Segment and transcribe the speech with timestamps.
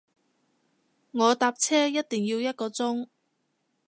[1.11, 3.07] 我搭車一定要一個鐘